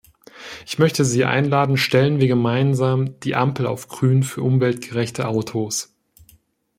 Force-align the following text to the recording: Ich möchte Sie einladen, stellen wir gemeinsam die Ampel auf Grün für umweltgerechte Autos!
Ich 0.65 0.79
möchte 0.79 1.05
Sie 1.05 1.25
einladen, 1.25 1.77
stellen 1.77 2.19
wir 2.19 2.27
gemeinsam 2.27 3.19
die 3.19 3.35
Ampel 3.35 3.67
auf 3.67 3.87
Grün 3.87 4.23
für 4.23 4.41
umweltgerechte 4.41 5.27
Autos! 5.27 5.93